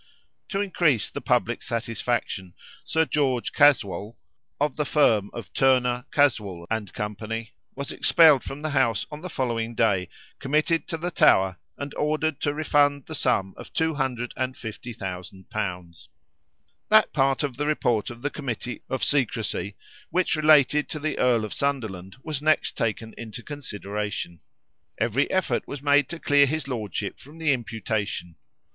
[0.49, 4.17] To increase the public satisfaction, Sir George Caswall,
[4.59, 7.13] of the firm of Turner, Caswall, and Co.,
[7.75, 10.09] was expelled from the House on the following day,
[10.39, 13.77] committed to the Tower, and ordered to refund the sum of 250,000l.
[14.35, 14.65] [Illustration:
[15.03, 15.95] EARL OF SUNDERLAND.]
[16.89, 19.75] That part of the report of the Committee of Secrecy
[20.09, 24.39] which related to the Earl of Sunderland was next taken into consideration.
[24.97, 28.37] Every effort was made to clear his lordship from the imputation.